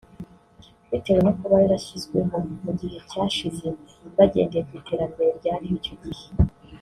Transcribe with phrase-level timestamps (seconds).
[0.89, 3.67] bitewe no kuba yarashyizweho mu gihe cyashize
[4.17, 6.25] bagendeye ku iterambere ryariho icyo gihe